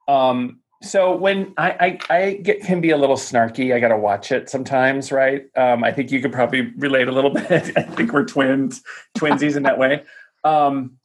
[0.07, 3.97] Um, so when I, I, I get can be a little snarky, I got to
[3.97, 5.47] watch it sometimes, right?
[5.57, 7.77] Um, I think you could probably relate a little bit.
[7.77, 8.83] I think we're twins,
[9.17, 10.05] twinsies in that way.
[10.45, 10.99] Um,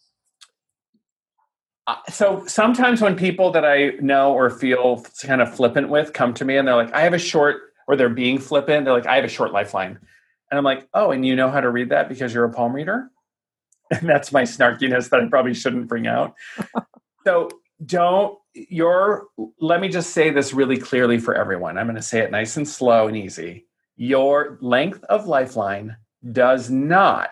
[1.88, 6.34] uh, so sometimes when people that I know or feel kind of flippant with come
[6.36, 7.58] to me and they're like, I have a short,
[7.88, 9.98] or they're being flippant, they're like, I have a short lifeline.
[10.52, 12.74] And I'm like, oh, and you know how to read that because you're a palm
[12.74, 13.10] reader?
[13.92, 16.34] And that's my snarkiness that I probably shouldn't bring out.
[17.26, 17.50] so
[17.86, 19.28] don't your
[19.60, 21.78] let me just say this really clearly for everyone.
[21.78, 23.66] I'm going to say it nice and slow and easy.
[23.96, 25.96] Your length of lifeline
[26.32, 27.32] does not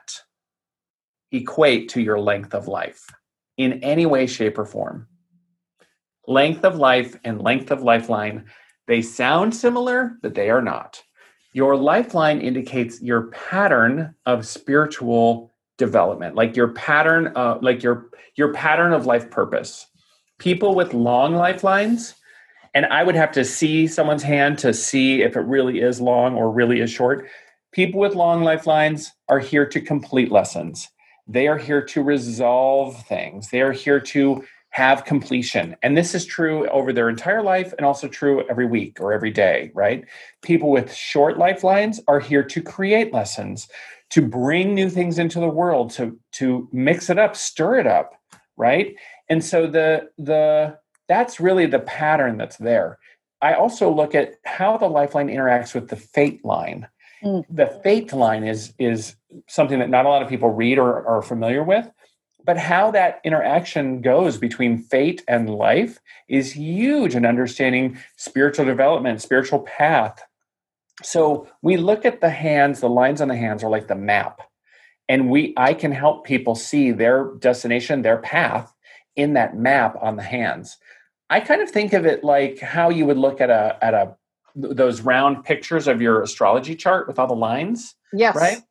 [1.31, 3.05] equate to your length of life
[3.57, 5.07] in any way shape or form.
[6.27, 8.45] Length of life and length of lifeline,
[8.87, 11.01] they sound similar, but they are not.
[11.53, 18.53] Your lifeline indicates your pattern of spiritual development, like your pattern, uh, like your your
[18.53, 19.87] pattern of life purpose
[20.41, 22.15] people with long lifelines,
[22.73, 26.35] and I would have to see someone's hand to see if it really is long
[26.35, 27.27] or really is short.
[27.71, 30.89] People with long lifelines are here to complete lessons.
[31.27, 33.51] They are here to resolve things.
[33.51, 35.75] They are here to have completion.
[35.83, 39.31] And this is true over their entire life and also true every week or every
[39.31, 40.05] day, right?
[40.41, 43.67] People with short lifelines are here to create lessons,
[44.09, 48.13] to bring new things into the world, to, to mix it up, stir it up,
[48.57, 48.95] right?
[49.31, 52.99] And so the the that's really the pattern that's there.
[53.41, 56.87] I also look at how the lifeline interacts with the fate line.
[57.23, 57.45] Mm.
[57.51, 59.15] the fate line is is
[59.47, 61.87] something that not a lot of people read or are familiar with
[62.43, 69.21] but how that interaction goes between fate and life is huge in understanding spiritual development
[69.21, 70.19] spiritual path.
[71.03, 74.41] So we look at the hands the lines on the hands are like the map.
[75.07, 78.73] And we i can help people see their destination their path
[79.15, 80.77] in that map on the hands.
[81.29, 84.15] I kind of think of it like how you would look at a at a
[84.55, 87.95] those round pictures of your astrology chart with all the lines.
[88.13, 88.35] Yes.
[88.35, 88.61] Right?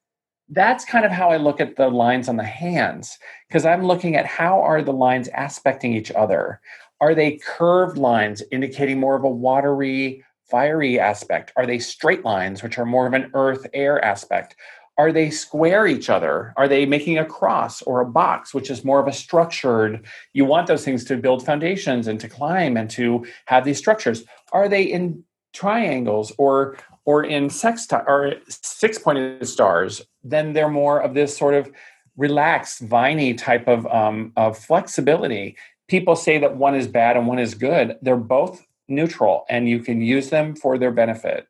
[0.49, 4.17] That's kind of how I look at the lines on the hands because I'm looking
[4.17, 6.61] at how are the lines aspecting each other?
[7.01, 11.53] Are they curved lines indicating more of a watery, fiery aspect?
[11.57, 14.57] Are they straight lines, which are more of an earth air aspect?
[15.01, 16.53] Are they square each other?
[16.59, 20.05] Are they making a cross or a box, which is more of a structured?
[20.35, 24.25] You want those things to build foundations and to climb and to have these structures.
[24.53, 30.03] Are they in triangles or or in sexti or six pointed stars?
[30.23, 31.73] Then they're more of this sort of
[32.19, 35.57] relaxed, viney type of um, of flexibility.
[35.89, 37.97] People say that one is bad and one is good.
[38.03, 41.49] They're both neutral, and you can use them for their benefit.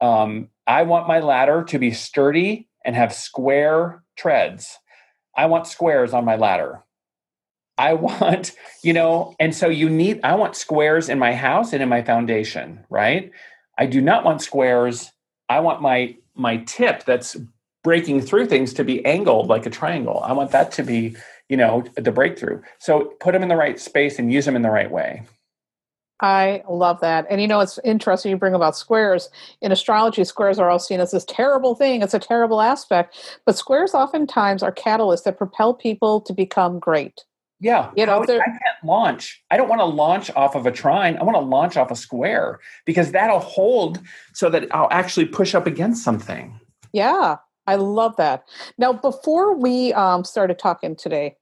[0.00, 4.78] Um, I want my ladder to be sturdy and have square treads.
[5.36, 6.82] I want squares on my ladder.
[7.76, 11.82] I want, you know, and so you need, I want squares in my house and
[11.82, 13.30] in my foundation, right?
[13.78, 15.12] I do not want squares.
[15.48, 17.36] I want my my tip that's
[17.82, 20.20] breaking through things to be angled like a triangle.
[20.24, 21.16] I want that to be,
[21.48, 22.62] you know, the breakthrough.
[22.78, 25.22] So put them in the right space and use them in the right way.
[26.20, 27.26] I love that.
[27.30, 29.30] And you know, it's interesting you bring about squares.
[29.60, 32.02] In astrology, squares are all seen as this terrible thing.
[32.02, 33.40] It's a terrible aspect.
[33.46, 37.24] But squares oftentimes are catalysts that propel people to become great.
[37.60, 37.90] Yeah.
[37.96, 39.42] You know, I can't launch.
[39.50, 41.16] I don't want to launch off of a trine.
[41.16, 44.00] I want to launch off a square because that'll hold
[44.32, 46.58] so that I'll actually push up against something.
[46.92, 47.36] Yeah.
[47.66, 48.44] I love that.
[48.78, 51.36] Now, before we um, started talking today,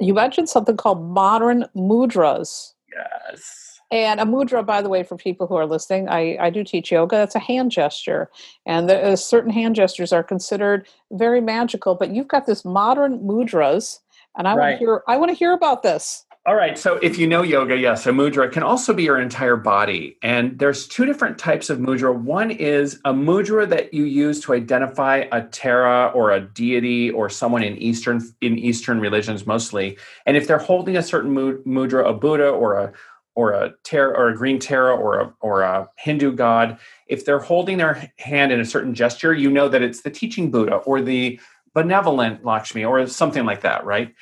[0.00, 2.72] you mentioned something called modern mudras.
[2.92, 3.69] Yes.
[3.90, 6.92] And a mudra, by the way, for people who are listening, I, I do teach
[6.92, 7.16] yoga.
[7.16, 8.30] That's a hand gesture.
[8.64, 13.18] And the, uh, certain hand gestures are considered very magical, but you've got this modern
[13.20, 13.98] mudras.
[14.36, 14.58] And I right.
[14.58, 16.24] want to hear I want to hear about this.
[16.46, 16.78] All right.
[16.78, 20.16] So if you know yoga, yes, a mudra can also be your entire body.
[20.22, 22.18] And there's two different types of mudra.
[22.18, 27.28] One is a mudra that you use to identify a Tara or a deity or
[27.28, 29.98] someone in Eastern in Eastern religions mostly.
[30.24, 32.92] And if they're holding a certain mudra, a Buddha or a
[33.40, 37.38] or a Tara or a green Tara or a or a Hindu god, if they're
[37.38, 41.00] holding their hand in a certain gesture, you know that it's the teaching Buddha or
[41.00, 41.40] the
[41.74, 44.14] benevolent Lakshmi or something like that, right?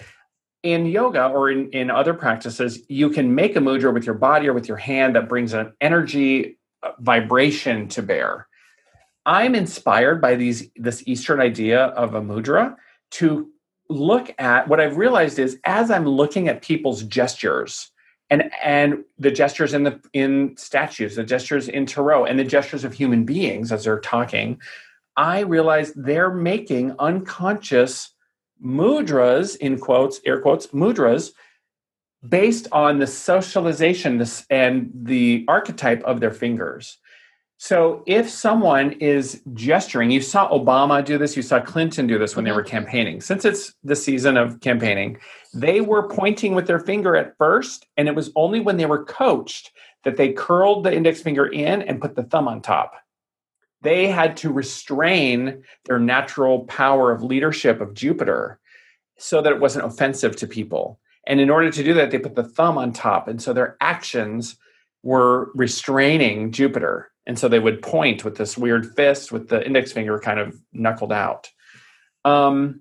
[0.62, 4.48] In yoga or in, in other practices, you can make a mudra with your body
[4.48, 8.46] or with your hand that brings an energy uh, vibration to bear.
[9.26, 12.76] I'm inspired by these this Eastern idea of a mudra
[13.18, 13.50] to
[13.88, 17.90] look at what I've realized is as I'm looking at people's gestures,
[18.30, 22.84] and and the gestures in the in statues the gestures in tarot and the gestures
[22.84, 24.60] of human beings as they're talking
[25.16, 28.10] i realize they're making unconscious
[28.64, 31.32] mudras in quotes air quotes mudras
[32.26, 36.98] based on the socialization and the archetype of their fingers.
[37.60, 42.36] So if someone is gesturing, you saw Obama do this, you saw Clinton do this
[42.36, 42.70] when they were mm-hmm.
[42.70, 43.20] campaigning.
[43.20, 45.18] Since it's the season of campaigning,
[45.52, 49.04] they were pointing with their finger at first, and it was only when they were
[49.04, 49.72] coached
[50.04, 52.94] that they curled the index finger in and put the thumb on top.
[53.82, 58.60] They had to restrain their natural power of leadership of Jupiter
[59.18, 61.00] so that it wasn't offensive to people.
[61.26, 63.26] And in order to do that, they put the thumb on top.
[63.26, 64.56] And so their actions
[65.02, 67.10] were restraining Jupiter.
[67.28, 70.58] And so they would point with this weird fist with the index finger kind of
[70.72, 71.50] knuckled out.
[72.24, 72.80] Um,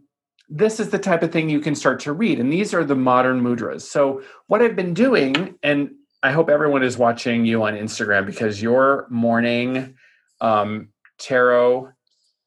[0.49, 2.39] this is the type of thing you can start to read.
[2.39, 3.81] And these are the modern mudras.
[3.81, 5.91] So, what I've been doing, and
[6.23, 9.95] I hope everyone is watching you on Instagram because your morning
[10.39, 11.91] um, tarot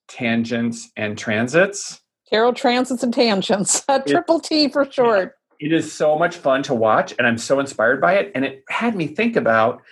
[0.09, 2.01] tangents and transits.
[2.31, 5.35] Tarot transits and tangents, triple T for short.
[5.59, 8.33] It is so much fun to watch, and I'm so inspired by it.
[8.35, 9.83] And it had me think about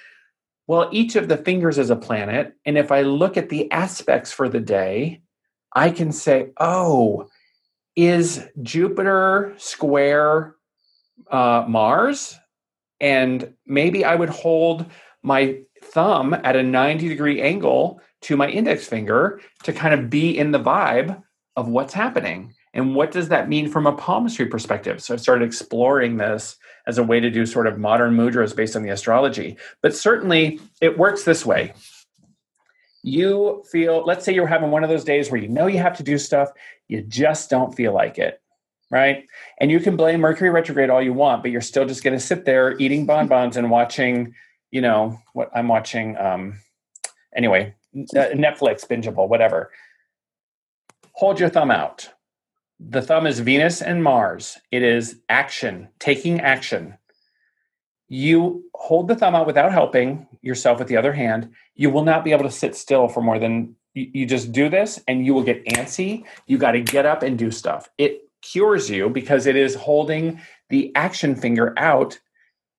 [0.69, 2.55] well, each of the fingers is a planet.
[2.67, 5.23] And if I look at the aspects for the day,
[5.75, 7.29] I can say, oh,
[7.97, 10.55] is Jupiter square
[11.31, 12.39] uh, Mars?
[13.01, 14.85] And maybe I would hold
[15.23, 20.37] my thumb at a 90 degree angle to my index finger to kind of be
[20.37, 21.23] in the vibe
[21.57, 22.53] of what's happening.
[22.75, 25.03] And what does that mean from a palmistry perspective?
[25.03, 26.57] So I started exploring this
[26.89, 29.57] as a way to do sort of modern mudras based on the astrology.
[29.83, 31.75] But certainly it works this way.
[33.03, 35.97] You feel, let's say you're having one of those days where you know you have
[35.99, 36.49] to do stuff,
[36.89, 38.41] you just don't feel like it,
[38.91, 39.27] right?
[39.59, 42.25] And you can blame Mercury retrograde all you want, but you're still just going to
[42.25, 44.35] sit there eating bonbons and watching,
[44.71, 46.17] you know, what I'm watching.
[46.17, 46.59] Um,
[47.37, 49.71] anyway, Netflix, bingeable, whatever.
[51.13, 52.09] Hold your thumb out
[52.81, 54.59] the thumb is Venus and Mars.
[54.71, 56.97] It is action, taking action.
[58.09, 61.51] You hold the thumb out without helping yourself with the other hand.
[61.75, 65.03] You will not be able to sit still for more than you, just do this
[65.09, 66.25] and you will get antsy.
[66.47, 67.91] You got to get up and do stuff.
[67.99, 72.19] It cures you because it is holding the action finger out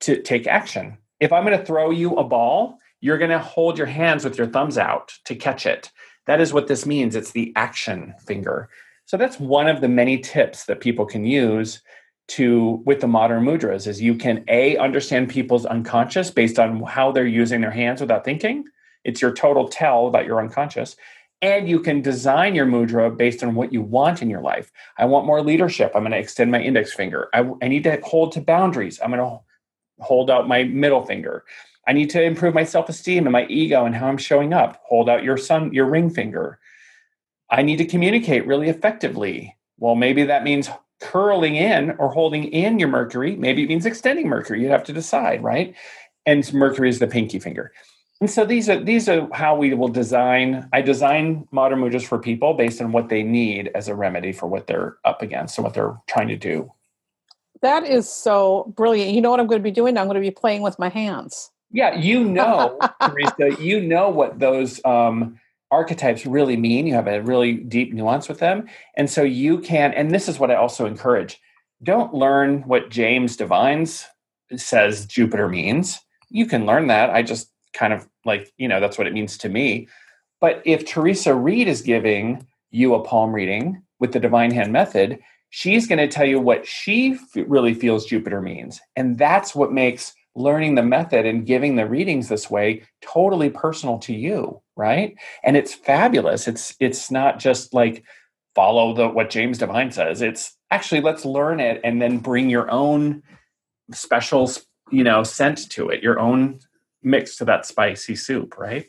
[0.02, 0.98] to take action.
[1.20, 4.38] If I'm going to throw you a ball, you're going to hold your hands with
[4.38, 5.92] your thumbs out to catch it.
[6.26, 7.16] That is what this means.
[7.16, 8.70] It's the action finger.
[9.10, 11.82] So that's one of the many tips that people can use
[12.28, 17.12] to with the modern mudras is you can a understand people's unconscious based on how
[17.12, 18.66] they're using their hands without thinking.
[19.04, 20.96] It's your total tell about your unconscious.
[21.42, 24.72] And you can design your mudra based on what you want in your life.
[25.00, 25.94] I want more leadership.
[25.96, 27.30] I'm going to extend my index finger.
[27.34, 29.00] I, I need to hold to boundaries.
[29.04, 29.40] I'm going to
[30.04, 31.46] hold out my middle finger.
[31.88, 34.84] I need to improve my self-esteem and my ego and how I'm showing up.
[34.86, 36.60] Hold out your sun, your ring finger.
[37.52, 39.56] I need to communicate really effectively.
[39.78, 43.36] Well, maybe that means curling in or holding in your Mercury.
[43.36, 44.62] Maybe it means extending Mercury.
[44.62, 45.76] You have to decide, right?
[46.26, 47.72] And Mercury is the pinky finger.
[48.22, 50.68] And so these are these are how we will design.
[50.74, 54.48] I design modern mudras for people based on what they need as a remedy for
[54.48, 56.72] what they're up against and what they're trying to do.
[57.62, 59.14] That is so brilliant.
[59.14, 59.98] You know what I'm going to be doing?
[59.98, 61.52] I'm going to be playing with my hands.
[61.72, 65.40] Yeah, you know, Theresa, you know what those um,
[65.72, 66.88] archetypes really mean.
[66.88, 68.68] You have a really deep nuance with them.
[68.96, 71.40] And so you can, and this is what I also encourage
[71.82, 74.06] don't learn what James Divines
[74.56, 76.00] says Jupiter means.
[76.30, 77.10] You can learn that.
[77.10, 79.88] I just kind of like, you know, that's what it means to me.
[80.42, 85.20] But if Theresa Reed is giving you a palm reading with the divine hand method,
[85.50, 88.80] she's going to tell you what she f- really feels Jupiter means.
[88.96, 93.98] And that's what makes learning the method and giving the readings this way totally personal
[93.98, 95.18] to you right?
[95.44, 96.48] And it's fabulous.
[96.48, 98.04] It's it's not just like
[98.56, 100.22] follow the what james divine says.
[100.22, 103.22] It's actually let's learn it and then bring your own
[103.92, 104.50] special
[104.90, 106.60] you know scent to it your own
[107.04, 108.86] mix to that spicy soup right?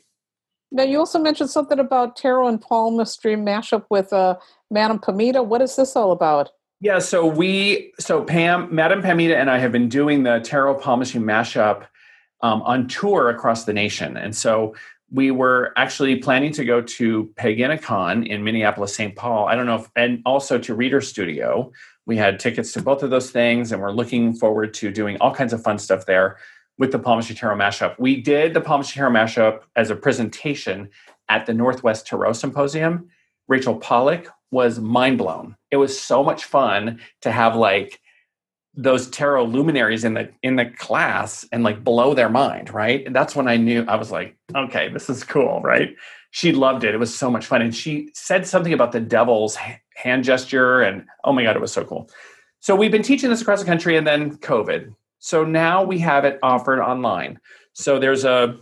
[0.70, 4.36] Now you also mentioned something about tarot and palmistry mashup with uh,
[4.70, 6.50] madame pamita what is this all about
[6.80, 11.20] yeah, so we, so Pam, Madame Pamita and I have been doing the Tarot Palmistry
[11.20, 11.86] mashup
[12.40, 14.16] um, on tour across the nation.
[14.16, 14.74] And so
[15.10, 19.14] we were actually planning to go to Paganicon in Minneapolis, St.
[19.14, 19.46] Paul.
[19.46, 21.70] I don't know if, and also to Reader Studio.
[22.06, 25.34] We had tickets to both of those things, and we're looking forward to doing all
[25.34, 26.38] kinds of fun stuff there
[26.78, 27.98] with the Palmistry Tarot mashup.
[27.98, 30.88] We did the Palmistry Tarot mashup as a presentation
[31.28, 33.10] at the Northwest Tarot Symposium.
[33.48, 35.56] Rachel Pollack was mind blown.
[35.70, 38.00] It was so much fun to have like
[38.74, 43.04] those tarot luminaries in the in the class and like blow their mind, right?
[43.04, 45.94] And that's when I knew I was like, okay, this is cool, right?
[46.30, 46.94] She loved it.
[46.94, 47.62] It was so much fun.
[47.62, 49.56] And she said something about the devil's
[49.96, 52.08] hand gesture and oh my god, it was so cool.
[52.60, 54.94] So we've been teaching this across the country and then COVID.
[55.18, 57.40] So now we have it offered online.
[57.72, 58.58] So there's a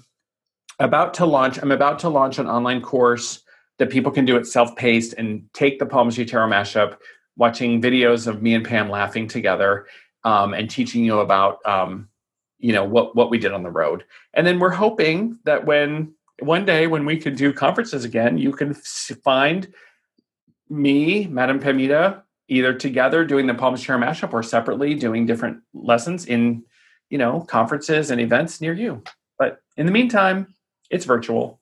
[0.78, 1.58] about to launch.
[1.58, 3.42] I'm about to launch an online course
[3.78, 6.96] that people can do it self-paced and take the palmistry tarot mashup,
[7.36, 9.86] watching videos of me and Pam laughing together,
[10.24, 12.08] um, and teaching you about um,
[12.58, 14.04] you know what what we did on the road.
[14.34, 18.52] And then we're hoping that when one day when we can do conferences again, you
[18.52, 19.72] can find
[20.68, 26.26] me, Madame Pamita, either together doing the palmistry tarot mashup or separately doing different lessons
[26.26, 26.64] in
[27.10, 29.02] you know conferences and events near you.
[29.38, 30.54] But in the meantime,
[30.90, 31.57] it's virtual.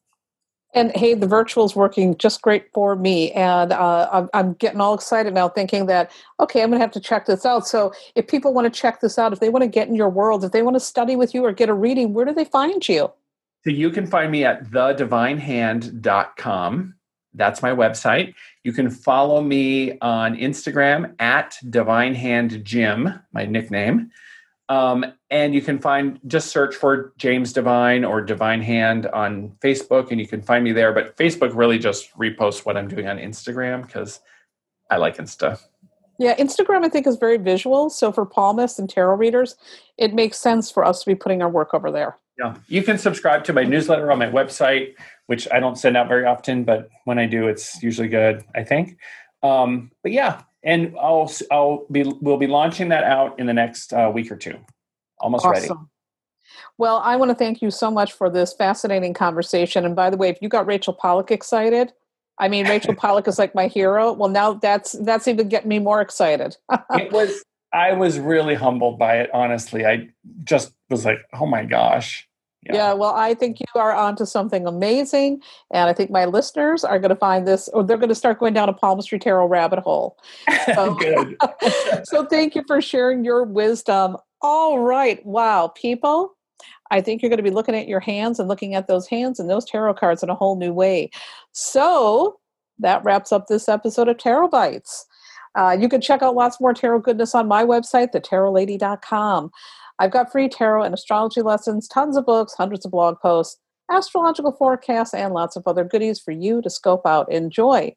[0.77, 3.33] And hey, the virtual is working just great for me.
[3.33, 6.93] And uh, I'm, I'm, getting all excited now thinking that, okay, I'm going to have
[6.93, 7.67] to check this out.
[7.67, 10.11] So if people want to check this out, if they want to get in your
[10.11, 12.45] world, if they want to study with you or get a reading, where do they
[12.45, 13.11] find you?
[13.65, 16.95] So you can find me at thedivinehand.com.
[17.33, 18.35] That's my website.
[18.63, 24.11] You can follow me on Instagram at divinehandjim, my nickname.
[24.69, 30.11] Um, and you can find just search for James Divine or Divine Hand on Facebook,
[30.11, 30.93] and you can find me there.
[30.93, 34.21] But Facebook really just reposts what I'm doing on Instagram because
[34.91, 35.61] I like Insta.
[36.19, 37.91] Yeah, Instagram I think is very visual.
[37.91, 39.57] So for palmists and tarot readers,
[39.99, 42.17] it makes sense for us to be putting our work over there.
[42.39, 44.95] Yeah, you can subscribe to my newsletter on my website,
[45.27, 48.45] which I don't send out very often, but when I do, it's usually good.
[48.55, 48.99] I think.
[49.43, 53.93] Um, but yeah, and I'll I'll be we'll be launching that out in the next
[53.93, 54.59] uh, week or two.
[55.21, 55.77] Almost awesome.
[55.79, 55.89] ready.
[56.77, 59.85] Well, I want to thank you so much for this fascinating conversation.
[59.85, 61.93] And by the way, if you got Rachel Pollack excited,
[62.39, 64.13] I mean Rachel Pollack is like my hero.
[64.13, 66.57] Well, now that's that's even getting me more excited.
[66.91, 67.43] it was
[67.73, 69.87] I was really humbled by it, honestly.
[69.87, 70.09] I
[70.45, 72.29] just was like, oh my gosh.
[72.69, 72.75] Yeah.
[72.75, 72.93] yeah.
[72.93, 75.43] well, I think you are onto something amazing.
[75.71, 78.39] And I think my listeners are going to find this, or they're going to start
[78.39, 80.17] going down a palmistry tarot rabbit hole.
[80.75, 81.37] So, Good.
[82.05, 84.17] so thank you for sharing your wisdom.
[84.43, 85.25] All right.
[85.25, 85.69] Wow.
[85.69, 86.37] People,
[86.91, 89.41] I think you're going to be looking at your hands and looking at those hands
[89.41, 91.11] and those tarot cards in a whole new way.
[91.53, 92.39] So
[92.79, 95.07] that wraps up this episode of Tarot Bites.
[95.57, 99.51] Uh, you can check out lots more tarot goodness on my website, thetarotlady.com.
[99.99, 103.59] I've got free tarot and astrology lessons, tons of books, hundreds of blog posts,
[103.91, 107.31] astrological forecasts, and lots of other goodies for you to scope out.
[107.33, 107.95] Enjoy.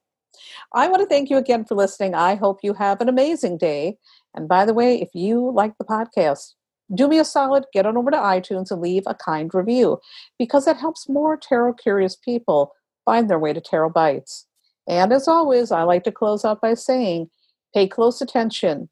[0.74, 2.16] I want to thank you again for listening.
[2.16, 3.98] I hope you have an amazing day.
[4.36, 6.54] And by the way, if you like the podcast,
[6.94, 10.00] do me a solid, get on over to iTunes and leave a kind review
[10.38, 12.74] because it helps more tarot curious people
[13.06, 14.46] find their way to Tarot Bites.
[14.88, 17.30] And as always, I like to close out by saying
[17.74, 18.90] pay close attention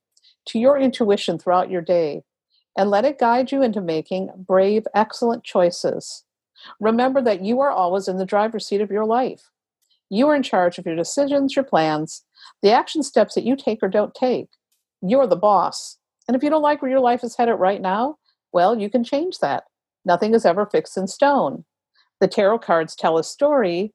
[0.48, 2.22] to your intuition throughout your day
[2.78, 6.24] and let it guide you into making brave, excellent choices.
[6.80, 9.50] Remember that you are always in the driver's seat of your life.
[10.10, 12.24] You are in charge of your decisions, your plans,
[12.62, 14.48] the action steps that you take or don't take.
[15.02, 15.98] You're the boss.
[16.28, 18.18] And if you don't like where your life is headed right now,
[18.54, 19.64] well, you can change that.
[20.06, 21.66] Nothing is ever fixed in stone.
[22.22, 23.94] The tarot cards tell a story,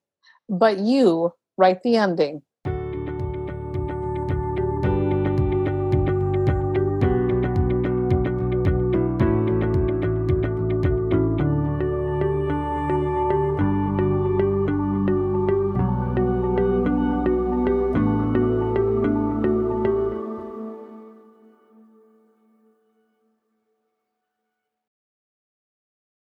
[0.49, 2.43] but you write the ending.